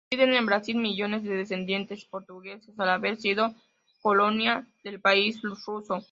[0.09, 3.53] Residen en Brasil millones de descendientes portugueses, al haber sido
[4.01, 5.83] colonia del país luso.